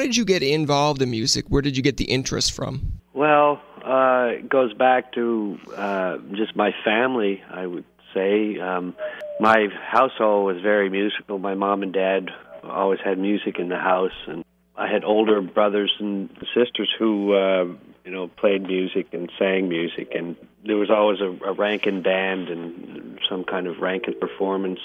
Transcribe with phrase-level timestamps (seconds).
[0.00, 1.46] Did you get involved in music?
[1.48, 3.00] Where did you get the interest from?
[3.12, 8.58] Well, uh, it goes back to uh, just my family, I would say.
[8.58, 8.94] Um,
[9.40, 11.38] my household was very musical.
[11.38, 12.30] My mom and dad
[12.62, 14.44] always had music in the house, and
[14.76, 17.64] I had older brothers and sisters who, uh,
[18.04, 22.48] you know, played music and sang music, and there was always a, a Rankin band
[22.48, 24.80] and some kind of Rankin performance.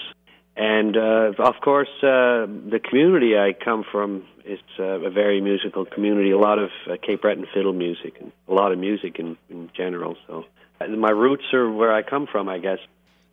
[0.58, 5.86] And uh, of course, uh, the community I come from is uh, a very musical
[5.86, 6.32] community.
[6.32, 9.70] A lot of uh, Cape Breton fiddle music and a lot of music in, in
[9.76, 10.16] general.
[10.28, 10.46] So
[10.80, 12.80] uh, my roots are where I come from, I guess.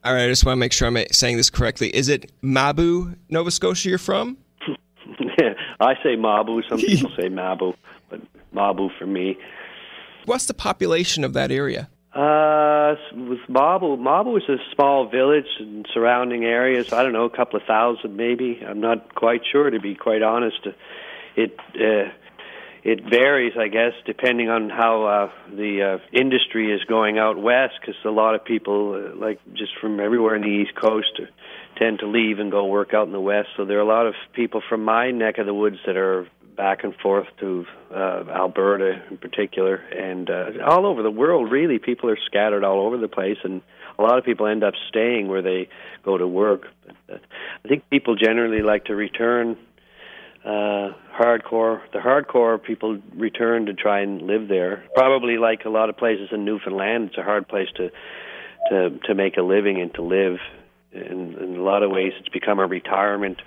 [0.04, 1.94] All right, I just want to make sure I'm saying this correctly.
[1.94, 3.88] Is it Mabou, Nova Scotia?
[3.88, 4.36] You're from?
[5.80, 6.68] I say Mabou.
[6.68, 7.74] Some people say Mabou,
[8.10, 8.20] but
[8.52, 9.38] Mabou for me.
[10.24, 11.88] What's the population of that area?
[12.14, 16.92] Uh, with Mabou, Mabou is a small village and surrounding areas.
[16.92, 18.60] I don't know, a couple of thousand maybe.
[18.66, 20.60] I'm not quite sure, to be quite honest.
[21.36, 22.12] It uh,
[22.84, 27.74] it varies, I guess, depending on how uh, the uh, industry is going out west.
[27.80, 31.26] Because a lot of people, uh, like just from everywhere in the East Coast, uh,
[31.78, 33.48] tend to leave and go work out in the west.
[33.56, 36.26] So there are a lot of people from my neck of the woods that are
[36.56, 37.64] back and forth to
[37.94, 41.50] uh, Alberta in particular, and uh, all over the world.
[41.50, 43.62] Really, people are scattered all over the place, and
[43.98, 45.68] a lot of people end up staying where they
[46.04, 46.62] go to work.
[46.86, 47.18] But, uh,
[47.64, 49.56] I think people generally like to return.
[50.44, 54.84] Uh, hardcore, the hardcore people return to try and live there.
[54.94, 57.90] Probably like a lot of places in Newfoundland, it's a hard place to
[58.70, 60.38] to to make a living and to live.
[60.92, 63.40] In, in a lot of ways, it's become a retirement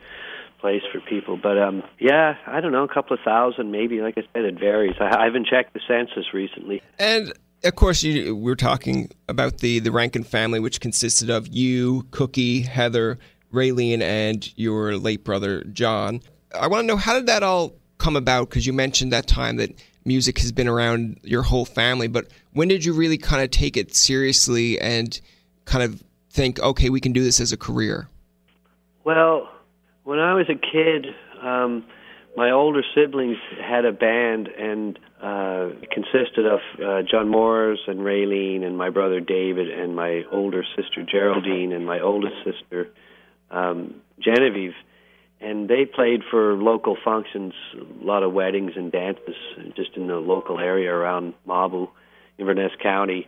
[0.60, 1.38] place for people.
[1.38, 4.02] But um, yeah, I don't know, a couple of thousand maybe.
[4.02, 4.96] Like I said, it varies.
[5.00, 6.82] I, I haven't checked the census recently.
[7.00, 7.34] And
[7.64, 12.62] of course, you, we're talking about the the Rankin family, which consisted of you, Cookie,
[12.62, 13.20] Heather,
[13.54, 16.22] Raylene, and your late brother John.
[16.54, 18.50] I want to know how did that all come about?
[18.50, 19.72] Because you mentioned that time that
[20.06, 23.76] music has been around your whole family, but when did you really kind of take
[23.76, 25.20] it seriously and
[25.66, 28.08] kind of think, okay, we can do this as a career?
[29.04, 29.50] Well,
[30.06, 31.08] when I was a kid,
[31.42, 31.84] um,
[32.38, 38.64] my older siblings had a band, and uh, consisted of uh, John Morris and Raylene,
[38.64, 42.90] and my brother David, and my older sister Geraldine, and my oldest sister
[43.50, 44.74] um, Genevieve.
[45.42, 49.36] And they played for local functions, a lot of weddings and dances,
[49.76, 51.88] just in the local area around Mabou,
[52.38, 53.28] Inverness County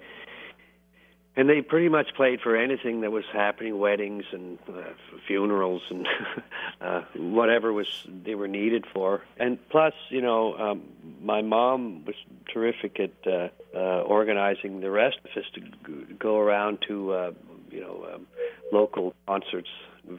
[1.38, 4.82] and they pretty much played for anything that was happening weddings and uh,
[5.28, 6.08] funerals and
[6.82, 7.88] uh, whatever was
[8.26, 9.22] they were needed for.
[9.38, 10.82] And plus you know um,
[11.22, 12.16] my mom was
[12.52, 17.32] terrific at uh, uh, organizing the rest of us to go around to uh,
[17.70, 18.28] you know um,
[18.74, 19.70] local concerts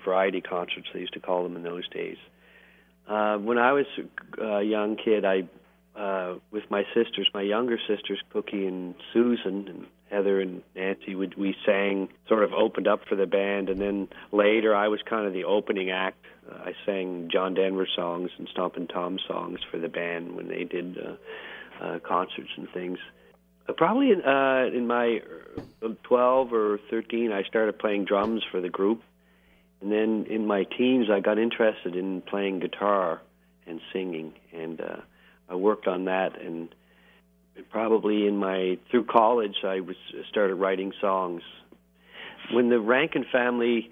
[0.04, 2.18] variety concerts they used to call them in those days.
[3.08, 3.86] Uh, when I was
[4.40, 5.48] a young kid I
[5.98, 11.36] uh, with my sisters, my younger sisters, Cookie and Susan, and Heather and Nancy, would
[11.36, 15.26] we sang sort of opened up for the band, and then later I was kind
[15.26, 16.24] of the opening act.
[16.50, 20.64] Uh, I sang John Denver songs and Stompin' Tom songs for the band when they
[20.64, 22.98] did uh, uh, concerts and things.
[23.68, 25.20] Uh, probably in, uh, in my
[25.82, 29.02] uh, 12 or 13, I started playing drums for the group,
[29.80, 33.20] and then in my teens, I got interested in playing guitar
[33.66, 34.96] and singing, and uh,
[35.48, 36.74] I worked on that and
[37.70, 39.96] probably in my through college I was
[40.28, 41.42] started writing songs.
[42.52, 43.90] When the Rankin family,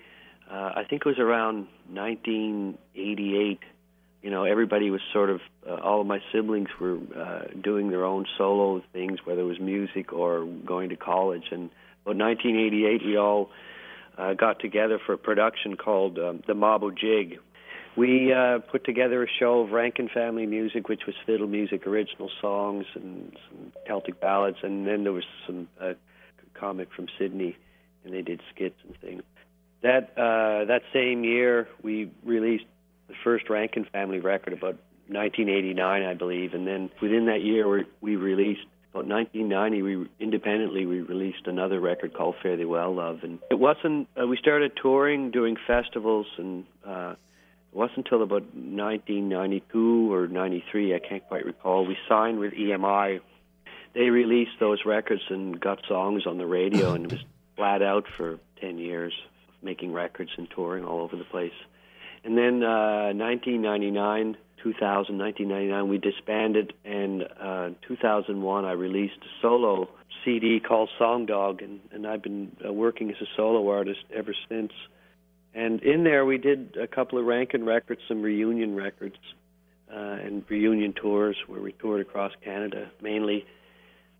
[0.51, 3.61] uh, I think it was around 1988.
[4.23, 8.05] You know, everybody was sort of uh, all of my siblings were uh, doing their
[8.05, 11.45] own solo things, whether it was music or going to college.
[11.51, 11.71] And
[12.05, 13.51] about 1988, we all
[14.19, 17.39] uh, got together for a production called um, the Mabou Jig,
[17.97, 22.31] we uh, put together a show of Rankin family music, which was fiddle music, original
[22.41, 25.95] songs, and some Celtic ballads, and then there was some uh,
[26.55, 27.57] comic from Sydney,
[28.05, 29.23] and they did skits and things.
[29.83, 32.65] That uh, that same year, we released
[33.09, 34.77] the first Rankin family record about
[35.09, 38.67] 1989, I believe, and then within that year we, we released.
[38.93, 43.59] About 1990, we independently we released another record called Fare Thee Well Love, and it
[43.59, 44.09] wasn't.
[44.19, 47.15] Uh, we started touring, doing festivals, and uh,
[47.77, 51.85] it wasn't until about 1992 or 93, I can't quite recall.
[51.85, 53.21] We signed with EMI.
[53.93, 57.25] They released those records and got songs on the radio, and it was
[57.55, 59.13] flat out for 10 years,
[59.61, 61.53] making records and touring all over the place.
[62.25, 69.91] And then uh, 1999, 2000, 1999, we disbanded, and uh, 2001, I released a solo
[70.25, 74.35] CD called Song Dog, and, and I've been uh, working as a solo artist ever
[74.49, 74.73] since.
[75.57, 79.17] And in there, we did a couple of Rankin records, some reunion records,
[79.91, 83.47] uh, and reunion tours where we toured across Canada mainly.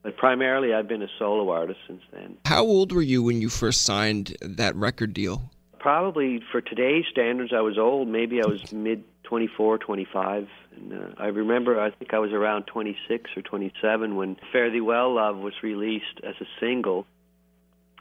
[0.03, 2.39] But primarily, I've been a solo artist since then.
[2.47, 5.51] How old were you when you first signed that record deal?
[5.79, 8.09] Probably for today's standards, I was old.
[8.09, 10.49] Maybe I was mid 24, 25.
[10.75, 14.81] And uh, I remember, I think I was around 26 or 27 when Fare Thee
[14.81, 17.07] Well Love was released as a single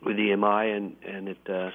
[0.01, 1.49] with EMI, and and it.
[1.49, 1.71] Uh,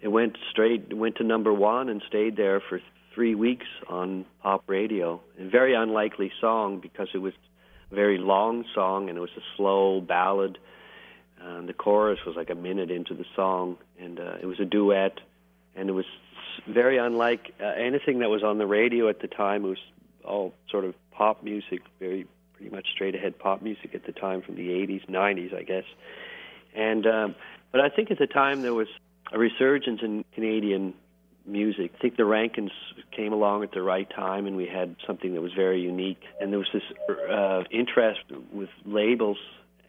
[0.00, 2.80] it went straight went to number one and stayed there for
[3.14, 5.20] three weeks on pop radio.
[5.40, 7.34] A very unlikely song because it was
[7.90, 10.58] a very long song and it was a slow ballad.
[11.42, 14.64] Uh, the chorus was like a minute into the song, and uh, it was a
[14.64, 15.20] duet,
[15.76, 16.04] and it was
[16.66, 19.64] very unlike uh, anything that was on the radio at the time.
[19.64, 19.78] It was
[20.24, 24.42] all sort of pop music, very pretty much straight ahead pop music at the time
[24.42, 25.84] from the 80s, 90s, I guess.
[26.74, 27.34] And um,
[27.70, 28.88] but I think at the time there was
[29.32, 30.94] a resurgence in Canadian
[31.46, 31.92] music.
[31.96, 32.72] I think the Rankins
[33.14, 36.20] came along at the right time, and we had something that was very unique.
[36.40, 36.82] And there was this
[37.30, 38.20] uh, interest
[38.52, 39.38] with labels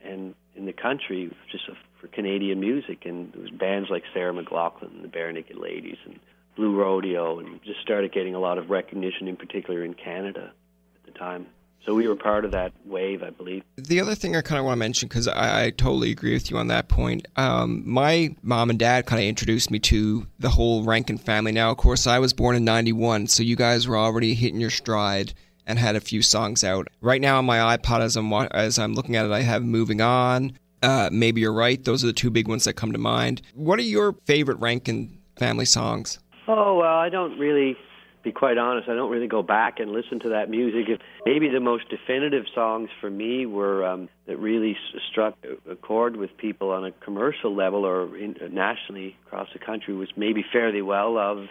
[0.04, 1.66] and in the country just
[2.00, 6.20] for Canadian music, and there was bands like Sarah McLachlan and the Barenaked Ladies and
[6.56, 10.52] Blue Rodeo, and just started getting a lot of recognition, in particular in Canada
[10.96, 11.48] at the time.
[11.86, 13.64] So we were part of that wave, I believe.
[13.78, 16.52] The other thing I kind of want to mention, because I, I, totally agree with
[16.52, 20.50] you on that point, um, my mom and dad kind of introduced me to the
[20.50, 21.52] whole Rankin family.
[21.52, 24.70] Now, of course, I was born in 91, so you guys were already hitting your
[24.70, 25.34] stride
[25.66, 26.88] and had a few songs out.
[27.02, 30.02] Right now on my iPod, as I'm, as I'm looking at it, I have Moving
[30.02, 31.84] On, uh, Maybe You're Right.
[31.84, 33.42] Those are the two big ones that come to mind.
[33.54, 36.20] What are your favorite Rankin family songs?
[36.48, 37.78] Oh, well, I don't really
[38.24, 41.00] be quite honest, I don't really go back and listen to that music.
[41.26, 44.76] Maybe the most definitive songs for me were um, that really
[45.10, 45.38] struck
[45.70, 49.94] a chord with people on a commercial level or in, uh, nationally across the country
[49.94, 51.46] was maybe "Fare Thee Well Love."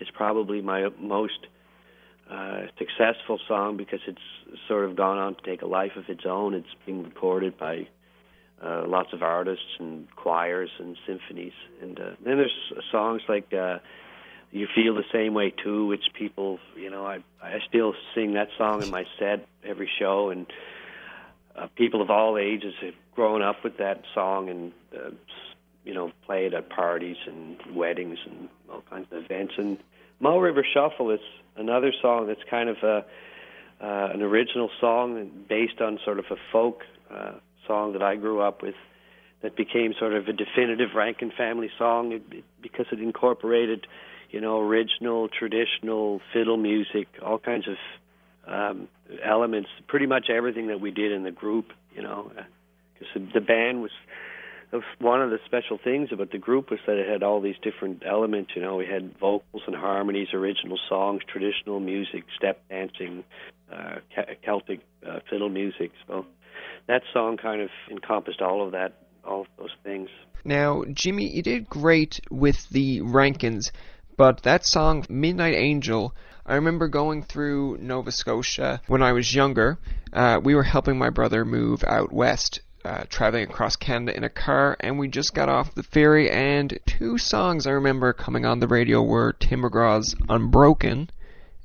[0.00, 1.46] Is probably my most
[2.30, 6.24] uh, successful song because it's sort of gone on to take a life of its
[6.24, 6.54] own.
[6.54, 7.86] It's being recorded by
[8.64, 11.52] uh, lots of artists and choirs and symphonies.
[11.82, 13.52] And uh, then there's songs like.
[13.52, 13.78] Uh,
[14.52, 18.48] you feel the same way too, which people, you know, I I still sing that
[18.58, 20.46] song in my set every show, and
[21.56, 25.10] uh, people of all ages have grown up with that song and uh,
[25.84, 29.54] you know play it at parties and weddings and all kinds of events.
[29.56, 29.78] And
[30.18, 31.20] Mull River Shuffle is
[31.56, 33.04] another song that's kind of a
[33.80, 37.32] uh, an original song based on sort of a folk uh,
[37.66, 38.74] song that I grew up with
[39.42, 42.20] that became sort of a definitive Rankin family song
[42.60, 43.86] because it incorporated
[44.30, 47.76] you know, original, traditional fiddle music, all kinds of
[48.46, 48.88] um,
[49.24, 52.30] elements, pretty much everything that we did in the group, you know,
[52.94, 53.90] because the, the band was
[55.00, 58.02] one of the special things about the group was that it had all these different
[58.06, 58.52] elements.
[58.54, 63.24] You know, we had vocals and harmonies, original songs, traditional music, step dancing,
[63.72, 63.96] uh,
[64.44, 65.90] Celtic uh, fiddle music.
[66.06, 66.24] So
[66.86, 68.92] that song kind of encompassed all of that,
[69.24, 70.08] all of those things.
[70.44, 73.72] Now, Jimmy, you did great with the Rankins.
[74.20, 79.78] But that song, Midnight Angel, I remember going through Nova Scotia when I was younger.
[80.12, 84.28] Uh, we were helping my brother move out west, uh, traveling across Canada in a
[84.28, 86.30] car, and we just got off the ferry.
[86.30, 91.08] And two songs I remember coming on the radio were Tim McGraw's Unbroken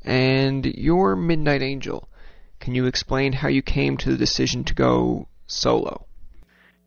[0.05, 2.07] and Your Midnight Angel.
[2.61, 6.05] Can you explain how you came to the decision to go solo?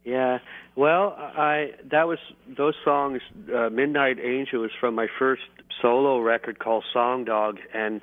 [0.02, 0.38] Yeah,
[0.78, 2.18] well, I that was
[2.56, 3.20] those songs.
[3.52, 5.42] Uh, Midnight Angel was from my first
[5.82, 8.00] solo record called Song Dog, and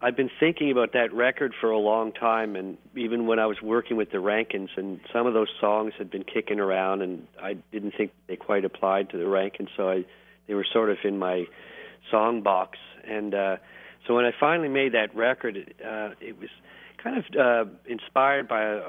[0.00, 2.54] I've been thinking about that record for a long time.
[2.54, 6.08] And even when I was working with the Rankins, and some of those songs had
[6.08, 10.04] been kicking around, and I didn't think they quite applied to the Rankins, so I
[10.46, 11.46] they were sort of in my
[12.12, 12.78] song box.
[13.02, 13.56] And uh,
[14.06, 16.50] so when I finally made that record, uh, it was
[17.02, 18.80] kind of uh, inspired by a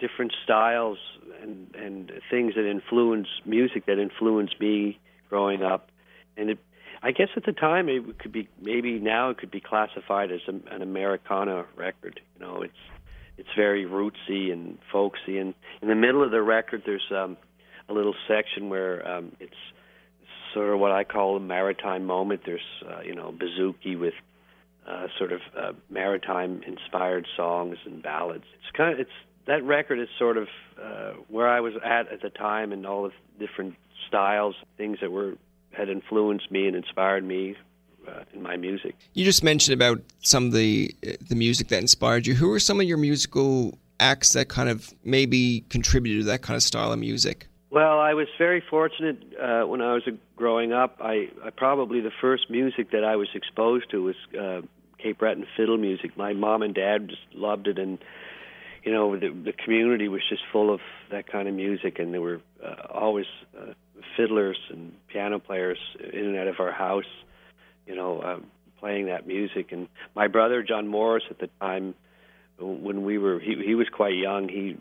[0.00, 0.98] different styles
[1.44, 4.98] and and things that influence music that influenced me
[5.28, 5.90] growing up,
[6.36, 6.58] and it
[7.02, 10.40] I guess at the time it could be maybe now it could be classified as
[10.48, 12.20] an Americana record.
[12.34, 12.72] You know, it's
[13.36, 17.36] it's very rootsy and folksy, and in the middle of the record there's um,
[17.90, 19.52] a little section where um, it's
[20.54, 22.40] sort of what I call a maritime moment.
[22.46, 24.14] There's uh, you know bouzouki with
[24.88, 28.44] uh, sort of uh, maritime inspired songs and ballads.
[28.54, 30.48] It's kind of it's that record is sort of
[30.82, 33.74] uh, where I was at at the time and all the different
[34.08, 35.34] styles, things that were
[35.72, 37.56] had influenced me and inspired me
[38.08, 38.94] uh, in my music.
[39.14, 40.94] You just mentioned about some of the
[41.28, 42.34] the music that inspired you.
[42.34, 46.56] Who are some of your musical acts that kind of maybe contributed to that kind
[46.56, 47.48] of style of music?
[47.70, 50.96] Well, I was very fortunate uh, when I was uh, growing up.
[51.00, 54.60] I, I probably the first music that I was exposed to was uh,
[54.98, 56.16] Cape Breton fiddle music.
[56.16, 57.98] My mom and dad just loved it, and
[58.84, 62.20] you know the, the community was just full of that kind of music, and there
[62.20, 63.26] were uh, always
[63.58, 63.72] uh,
[64.16, 65.78] fiddlers and piano players
[66.12, 67.04] in and out of our house,
[67.86, 68.38] you know, uh,
[68.78, 69.72] playing that music.
[69.72, 71.94] And my brother John Morris at the time,
[72.58, 74.48] when we were, he he was quite young.
[74.48, 74.76] He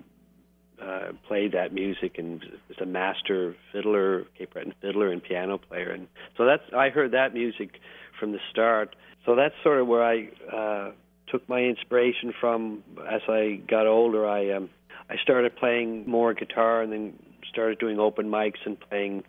[0.81, 5.91] uh, played that music and was a master fiddler, Cape Breton fiddler and piano player.
[5.91, 6.07] And
[6.37, 7.79] so that's I heard that music
[8.19, 8.95] from the start.
[9.25, 10.91] So that's sort of where I uh,
[11.33, 12.83] took my inspiration from.
[13.09, 14.69] As I got older, I um,
[15.09, 17.13] I started playing more guitar and then
[17.49, 19.23] started doing open mics and playing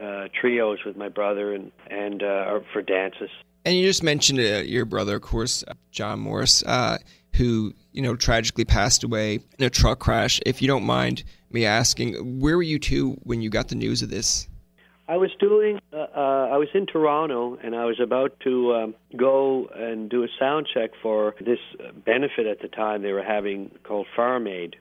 [0.00, 3.30] uh, trios with my brother and and uh, for dances.
[3.64, 6.98] And you just mentioned uh, your brother, of course, John Morris, uh,
[7.34, 10.38] who you know tragically passed away in a truck crash.
[10.44, 14.02] If you don't mind me asking, where were you two when you got the news
[14.02, 14.46] of this?
[15.08, 15.78] I was doing.
[15.92, 20.24] Uh, uh, I was in Toronto, and I was about to um, go and do
[20.24, 21.60] a sound check for this
[22.04, 24.76] benefit at the time they were having called Farm Aid,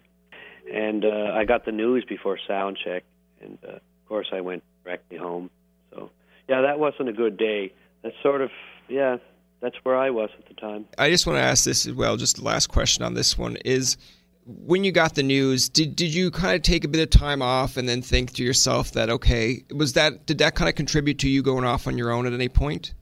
[0.73, 3.03] and uh, I got the news before sound check,
[3.41, 5.51] and uh, of course I went directly home.
[5.91, 6.09] So
[6.49, 7.71] yeah, that wasn't a good day.
[8.01, 8.49] That's sort of
[8.89, 9.17] yeah,
[9.61, 10.85] that's where I was at the time.
[10.97, 12.17] I just want to ask this as well.
[12.17, 13.95] Just the last question on this one is:
[14.45, 17.41] when you got the news, did did you kind of take a bit of time
[17.41, 21.19] off and then think to yourself that okay, was that did that kind of contribute
[21.19, 22.93] to you going off on your own at any point?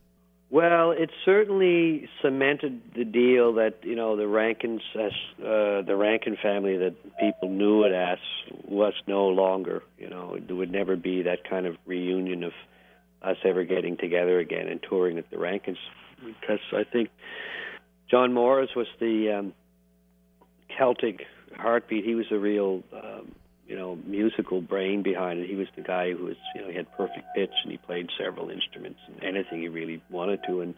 [0.50, 6.78] Well, it certainly cemented the deal that you know the Rankins, uh, the Rankin family
[6.78, 8.18] that people knew it as,
[8.64, 9.82] was no longer.
[9.98, 12.52] You know, there would never be that kind of reunion of
[13.20, 15.78] us ever getting together again and touring at the Rankins,
[16.24, 17.10] because I think
[18.10, 19.54] John Morris was the um,
[20.78, 22.04] Celtic heartbeat.
[22.04, 23.34] He was a real um,
[23.66, 25.48] you know musical brain behind it.
[25.48, 28.08] He was the guy who was you know he had perfect pitch and he played
[28.18, 30.74] several instruments and anything he really wanted to and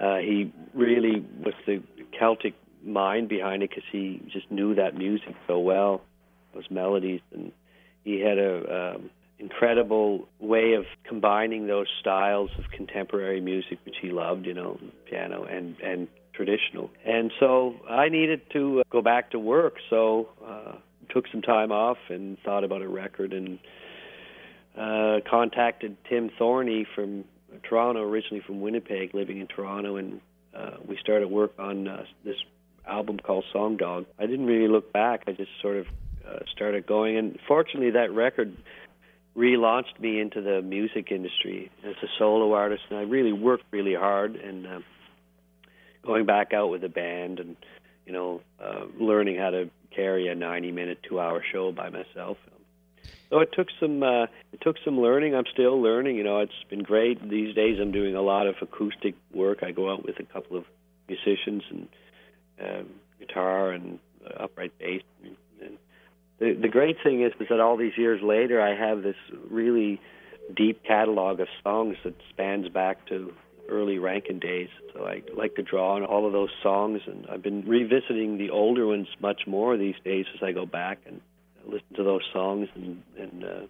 [0.00, 1.82] uh, he really was the
[2.18, 2.54] Celtic
[2.84, 6.02] mind behind it because he just knew that music so well,
[6.54, 7.52] those melodies, and
[8.04, 14.10] he had a um, incredible way of combining those styles of contemporary music, which he
[14.10, 14.78] loved, you know,
[15.10, 16.90] piano and and traditional.
[17.04, 20.28] And so I needed to uh, go back to work, so.
[20.42, 20.72] Uh,
[21.10, 23.58] took some time off and thought about a record and
[24.76, 27.24] uh, contacted Tim Thorney from
[27.62, 30.20] Toronto, originally from Winnipeg, living in Toronto, and
[30.54, 32.36] uh, we started work on uh, this
[32.86, 34.06] album called Song Dog.
[34.18, 35.24] I didn't really look back.
[35.26, 35.86] I just sort of
[36.26, 38.56] uh, started going, and fortunately, that record
[39.36, 43.94] relaunched me into the music industry as a solo artist, and I really worked really
[43.94, 44.80] hard and uh,
[46.04, 47.56] going back out with a band and
[48.06, 52.36] you know uh, learning how to carry a 90 minute, two hour show by myself.
[53.30, 55.34] So it took some uh, it took some learning.
[55.34, 56.16] I'm still learning.
[56.16, 57.28] You know, it's been great.
[57.28, 59.62] These days, I'm doing a lot of acoustic work.
[59.62, 60.64] I go out with a couple of
[61.08, 61.88] musicians and
[62.60, 62.86] um,
[63.18, 65.02] guitar and uh, upright bass.
[65.22, 65.78] And, and
[66.38, 69.16] the the great thing is, is that all these years later, I have this
[69.50, 70.00] really
[70.56, 73.34] deep catalog of songs that spans back to
[73.68, 74.68] early Rankin days.
[74.94, 78.50] So I like to draw on all of those songs, and I've been revisiting the
[78.50, 81.20] older ones much more these days as I go back and
[81.66, 83.60] listen to those songs and, and uh,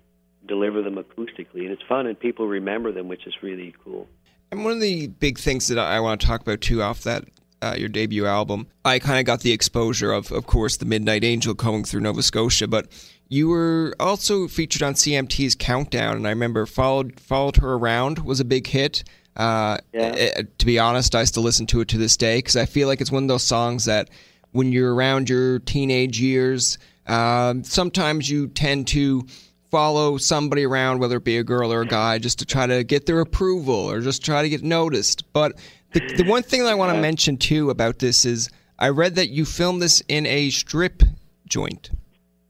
[0.47, 1.63] deliver them acoustically.
[1.63, 4.09] And it's fun, and people remember them, which is really cool.
[4.51, 7.25] And one of the big things that I want to talk about too, off that
[7.61, 11.25] uh, your debut album, I kind of got the exposure of, of course, the Midnight
[11.25, 12.87] Angel going through Nova Scotia, but
[13.29, 18.41] you were also featured on CMT's Countdown, and I remember followed followed her around was
[18.41, 19.05] a big hit.
[19.39, 20.15] Uh, yeah.
[20.15, 22.89] it, to be honest, I still listen to it to this day because I feel
[22.89, 24.11] like it's one of those songs that
[24.51, 26.77] when you're around your teenage years,
[27.07, 29.27] um, sometimes you tend to
[29.71, 32.83] follow somebody around, whether it be a girl or a guy, just to try to
[32.83, 35.31] get their approval or just try to get noticed.
[35.33, 35.59] But
[35.93, 39.15] the, the one thing that I want to mention too about this is I read
[39.17, 41.03] that you filmed this in a strip
[41.47, 41.91] joint.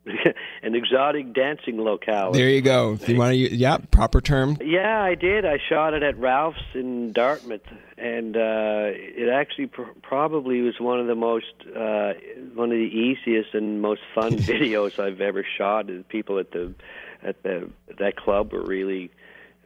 [0.68, 2.30] an exotic dancing locale.
[2.30, 2.92] There you go.
[2.92, 4.58] If you want to, yeah, proper term.
[4.60, 5.46] Yeah, I did.
[5.46, 7.62] I shot it at Ralph's in Dartmouth,
[7.96, 12.12] and uh, it actually pr- probably was one of the most, uh,
[12.54, 15.86] one of the easiest and most fun videos I've ever shot.
[15.86, 16.74] The people at the
[17.22, 19.10] at the that club were really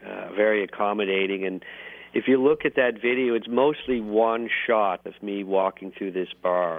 [0.06, 1.64] uh, very accommodating and
[2.14, 6.28] if you look at that video, it's mostly one shot of me walking through this
[6.42, 6.78] bar,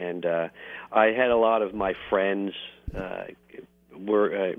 [0.00, 0.48] and uh,
[0.92, 2.52] I had a lot of my friends
[2.96, 3.24] uh,
[3.96, 4.52] were uh,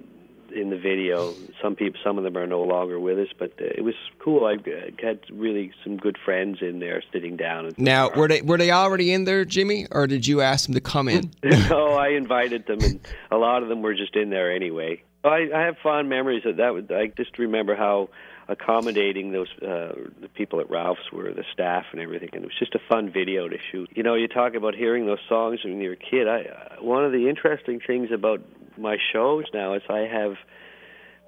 [0.53, 1.33] in the video.
[1.62, 4.45] Some people, some of them are no longer with us, but uh, it was cool.
[4.45, 4.57] I
[5.01, 7.71] had really some good friends in there sitting down.
[7.77, 10.81] now, were they were they already in there, Jimmy, or did you ask them to
[10.81, 11.31] come in?
[11.43, 13.00] no, I invited them, and
[13.31, 15.03] a lot of them were just in there anyway.
[15.24, 16.88] I, I have fond memories of that.
[16.95, 18.10] I just remember how
[18.51, 22.60] accommodating those uh, the people at Ralph's were, the staff and everything, and it was
[22.60, 23.89] just a fun video to shoot.
[23.96, 26.27] You know, you talk about hearing those songs when you're a kid.
[26.27, 28.41] I uh, one of the interesting things about
[28.77, 30.36] my shows now is I have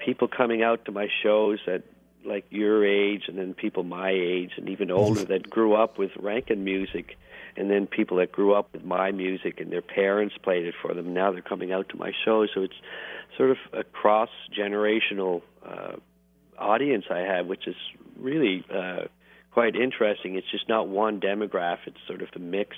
[0.03, 1.83] people coming out to my shows at
[2.25, 6.11] like your age, and then people my age, and even older that grew up with
[6.17, 7.17] Rankin music
[7.55, 10.93] and then people that grew up with my music and their parents played it for
[10.93, 11.13] them.
[11.13, 12.73] Now they're coming out to my shows, so it's
[13.37, 15.93] sort of a cross generational uh,
[16.57, 17.75] audience I have, which is
[18.17, 19.03] really uh,
[19.51, 20.35] quite interesting.
[20.35, 22.75] It's just not one demographic; it's sort of a mix,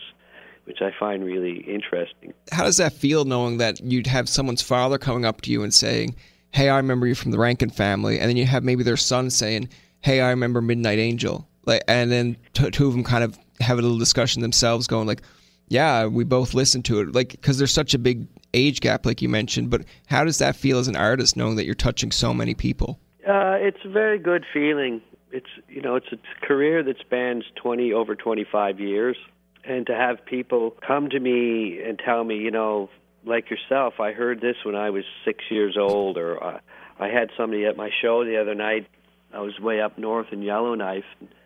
[0.65, 2.34] which I find really interesting.
[2.51, 5.74] How does that feel, knowing that you'd have someone's father coming up to you and
[5.74, 6.15] saying,
[6.51, 9.29] "Hey, I remember you from the Rankin family," and then you have maybe their son
[9.29, 9.70] saying,
[10.01, 13.79] "Hey, I remember Midnight Angel," like, and then t- two of them kind of have
[13.79, 15.22] a little discussion themselves, going like,
[15.70, 19.22] "Yeah, we both listened to it," like because there's such a big age gap, like
[19.22, 19.70] you mentioned.
[19.70, 23.00] But how does that feel as an artist, knowing that you're touching so many people?
[23.27, 25.01] Uh, it's a very good feeling.
[25.32, 29.17] It's you know it's a career that spans twenty over twenty five years,
[29.63, 32.89] and to have people come to me and tell me, you know,
[33.25, 36.60] like yourself, I heard this when I was six years old, or uh,
[37.00, 38.88] I had somebody at my show the other night.
[39.34, 41.03] I was way up north in Yellowknife.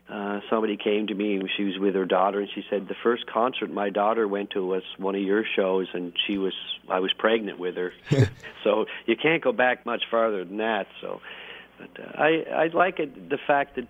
[0.10, 2.96] Uh, somebody came to me and she was with her daughter and she said the
[3.04, 6.54] first concert my daughter went to was one of your shows and she was
[6.90, 7.94] I was pregnant with her
[8.64, 11.22] so you can't go back much farther than that so
[11.80, 13.88] but uh, I I like it the fact that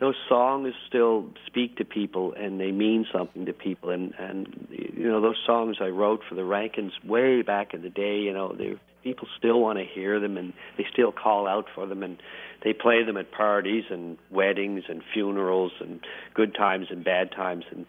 [0.00, 3.90] those songs still speak to people and they mean something to people.
[3.90, 7.90] And and you know those songs I wrote for the Rankins way back in the
[7.90, 11.66] day you know they people still want to hear them and they still call out
[11.74, 12.02] for them.
[12.02, 12.18] And
[12.64, 16.00] they play them at parties and weddings and funerals and
[16.34, 17.64] good times and bad times.
[17.70, 17.86] And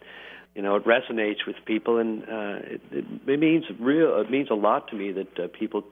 [0.54, 1.98] you know it resonates with people.
[1.98, 2.80] And uh it,
[3.26, 5.82] it, means real it means a lot to me that uh, people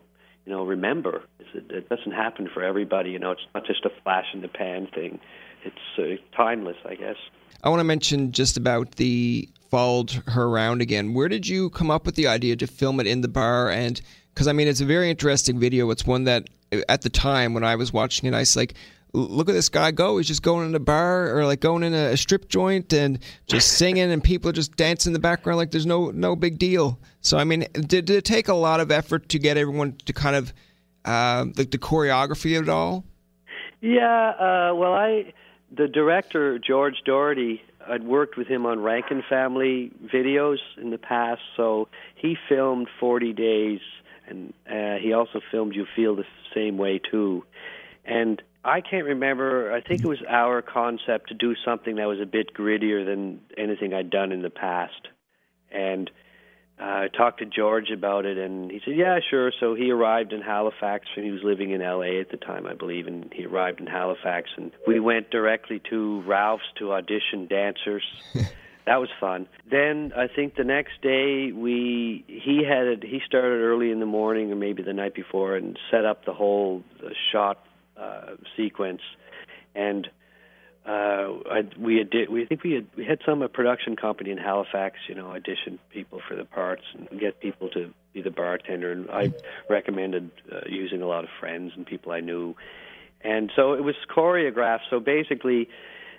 [0.45, 1.25] you know, remember.
[1.55, 3.11] It, it doesn't happen for everybody.
[3.11, 5.21] You know, it's not just a flash in the pan thing.
[5.65, 7.17] It's uh, timeless, I guess.
[7.63, 11.15] I want to mention just about the followed her around again.
[11.15, 13.71] Where did you come up with the idea to film it in the bar?
[13.71, 14.01] And
[14.35, 15.91] because I mean, it's a very interesting video.
[15.91, 16.49] It's one that
[16.89, 18.75] at the time when I was watching it, I was like,
[19.15, 20.19] look at this guy go.
[20.19, 23.73] He's just going in a bar or like going in a, strip joint and just
[23.79, 26.99] singing, and people are just dancing in the background like there's no no big deal.
[27.21, 30.13] So I mean, did, did it take a lot of effort to get everyone to
[30.13, 30.53] kind of
[31.05, 33.05] uh, the, the choreography of it all?
[33.81, 34.31] Yeah.
[34.31, 35.33] Uh, well, I
[35.75, 37.63] the director George Doherty.
[37.87, 43.35] I'd worked with him on Rankin Family videos in the past, so he filmed 40
[43.35, 43.81] Days,
[44.27, 46.25] and uh, he also filmed You Feel the
[46.55, 47.45] Same Way Too.
[48.07, 49.73] And I can't remember.
[49.73, 53.41] I think it was our concept to do something that was a bit grittier than
[53.59, 55.09] anything I'd done in the past.
[55.71, 56.11] And
[56.81, 60.33] uh, I talked to George about it, and he said, "Yeah, sure." So he arrived
[60.33, 61.07] in Halifax.
[61.15, 62.21] And he was living in L.A.
[62.21, 66.23] at the time, I believe, and he arrived in Halifax, and we went directly to
[66.23, 68.03] Ralph's to audition dancers.
[68.87, 69.47] that was fun.
[69.71, 73.05] Then I think the next day we he had it.
[73.05, 76.35] He started early in the morning, or maybe the night before, and set up the
[76.35, 76.83] whole
[77.31, 77.63] shot
[77.97, 79.03] uh, sequence,
[79.75, 80.09] and
[80.87, 84.31] uh, I, we had did, we think we had we had some a production company
[84.31, 88.31] in Halifax, you know, audition people for the parts and get people to be the
[88.31, 88.93] bartender.
[88.93, 89.33] And I
[89.71, 92.55] recommended uh, using a lot of friends and people I knew,
[93.23, 94.91] and so it was choreographed.
[94.91, 95.71] So basically,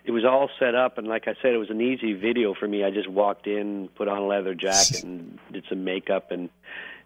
[0.04, 2.68] it was all set up, and like I said, it was an easy video for
[2.68, 2.84] me.
[2.84, 6.50] I just walked in, put on a leather jacket, and did some makeup, and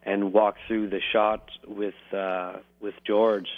[0.03, 3.49] and walked through the shots with uh, with George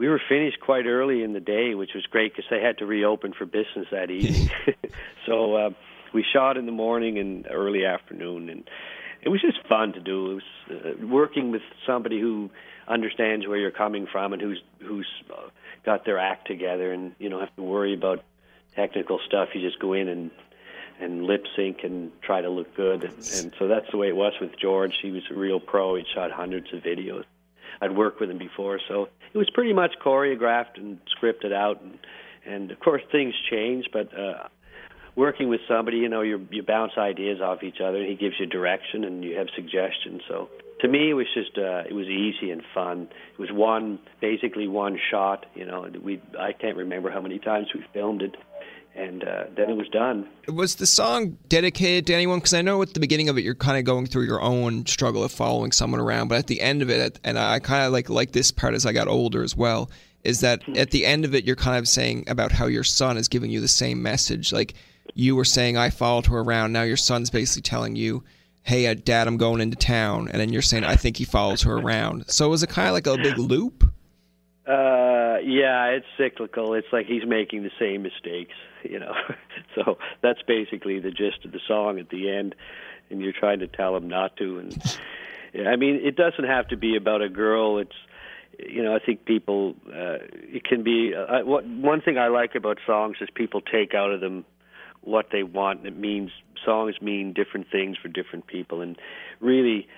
[0.00, 2.86] we were finished quite early in the day, which was great because they had to
[2.86, 4.48] reopen for business that evening.
[5.26, 5.70] so uh,
[6.14, 8.64] we shot in the morning and early afternoon, and
[9.20, 10.30] it was just fun to do.
[10.30, 12.48] It was uh, working with somebody who
[12.88, 15.50] understands where you're coming from and who's who's uh,
[15.84, 18.24] got their act together, and you don't have to worry about
[18.74, 19.50] technical stuff.
[19.54, 20.30] You just go in and
[20.98, 23.04] and lip sync and try to look good.
[23.04, 24.94] And, and so that's the way it was with George.
[25.02, 25.96] He was a real pro.
[25.96, 27.24] He'd shot hundreds of videos.
[27.80, 31.80] I'd worked with him before, so it was pretty much choreographed and scripted out.
[31.82, 31.98] And,
[32.46, 34.48] and of course, things change, but uh,
[35.16, 38.34] working with somebody, you know, you you bounce ideas off each other, and he gives
[38.38, 40.22] you direction, and you have suggestions.
[40.28, 40.48] So
[40.82, 43.08] to me, it was just uh, it was easy and fun.
[43.32, 45.46] It was one basically one shot.
[45.54, 48.36] You know, we I can't remember how many times we filmed it
[48.94, 50.28] and uh, then it was done.
[50.48, 52.38] Was the song dedicated to anyone?
[52.38, 54.86] Because I know at the beginning of it, you're kind of going through your own
[54.86, 57.92] struggle of following someone around, but at the end of it, and I kind of
[57.92, 59.90] like like this part as I got older as well,
[60.24, 60.76] is that hmm.
[60.76, 63.50] at the end of it, you're kind of saying about how your son is giving
[63.50, 64.52] you the same message.
[64.52, 64.74] Like
[65.14, 66.72] you were saying, I followed her around.
[66.72, 68.24] Now your son's basically telling you.
[68.62, 71.62] Hey, uh, Dad, I'm going into town, and then you're saying, I think he follows
[71.62, 72.30] her around.
[72.30, 73.84] So is it kind of like a big loop?
[74.66, 76.74] Uh, yeah, it's cyclical.
[76.74, 79.14] It's like he's making the same mistakes, you know.
[79.74, 82.54] so that's basically the gist of the song at the end,
[83.08, 84.58] and you're trying to tell him not to.
[84.58, 87.78] And I mean, it doesn't have to be about a girl.
[87.78, 87.96] It's
[88.58, 91.14] you know, I think people uh, it can be.
[91.14, 94.44] Uh, what one thing I like about songs is people take out of them
[95.02, 95.80] what they want.
[95.80, 96.30] and It means
[96.64, 98.96] songs mean different things for different people, and
[99.40, 99.88] really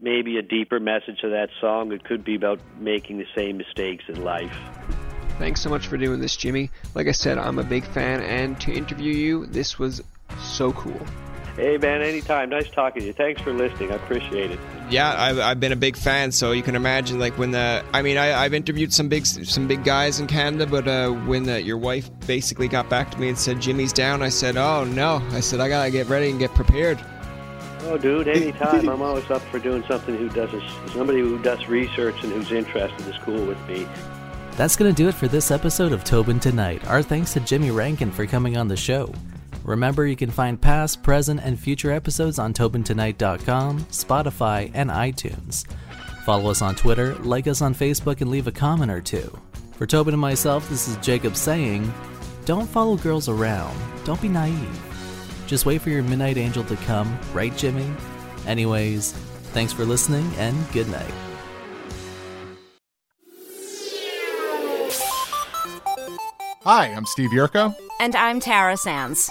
[0.00, 1.92] maybe a deeper message of that song.
[1.92, 4.56] It could be about making the same mistakes in life.
[5.38, 6.70] Thanks so much for doing this, Jimmy.
[6.94, 10.02] Like I said, I'm a big fan, and to interview you, this was
[10.40, 11.00] so cool.
[11.56, 12.48] Hey, man, anytime.
[12.48, 13.12] Nice talking to you.
[13.12, 13.92] Thanks for listening.
[13.92, 14.58] I appreciate it.
[14.88, 18.00] Yeah, I've, I've been a big fan, so you can imagine, like when the, I
[18.02, 21.62] mean, I, I've interviewed some big, some big guys in Canada, but uh, when the,
[21.62, 25.22] your wife basically got back to me and said Jimmy's down, I said, oh no,
[25.30, 26.98] I said I gotta get ready and get prepared.
[27.84, 28.88] Oh, dude, anytime.
[28.88, 30.50] I'm always up for doing something who does
[30.92, 33.86] somebody who does research and who's interested is cool with me.
[34.52, 36.86] That's going to do it for this episode of Tobin Tonight.
[36.86, 39.12] Our thanks to Jimmy Rankin for coming on the show.
[39.64, 45.66] Remember, you can find past, present, and future episodes on TobinTonight.com, Spotify, and iTunes.
[46.24, 49.38] Follow us on Twitter, like us on Facebook, and leave a comment or two.
[49.72, 51.92] For Tobin and myself, this is Jacob saying,
[52.44, 53.76] Don't follow girls around.
[54.04, 54.80] Don't be naive.
[55.46, 57.88] Just wait for your midnight angel to come, right, Jimmy?
[58.46, 59.12] Anyways,
[59.52, 61.12] thanks for listening and good night.
[66.64, 67.74] Hi, I'm Steve Yerko.
[68.00, 69.30] And I'm Tara Sands.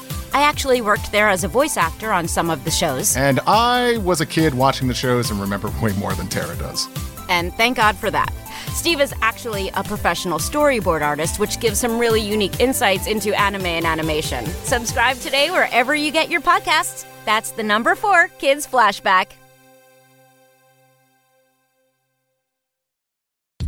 [0.33, 3.17] I actually worked there as a voice actor on some of the shows.
[3.17, 6.87] And I was a kid watching the shows and remember way more than Tara does.
[7.29, 8.33] And thank God for that.
[8.73, 13.65] Steve is actually a professional storyboard artist, which gives some really unique insights into anime
[13.65, 14.45] and animation.
[14.63, 17.05] Subscribe today wherever you get your podcasts.
[17.25, 19.27] That's the number four Kids Flashback.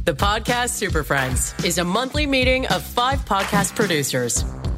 [0.05, 4.43] The Podcast Super Friends is a monthly meeting of five podcast producers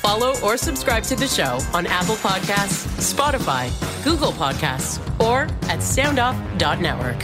[0.00, 3.70] Follow or subscribe to the show on Apple Podcasts, Spotify,
[4.02, 7.22] Google Podcasts, or at soundoff.network.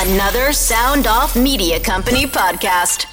[0.00, 3.06] Another Sound Off Media Company podcast.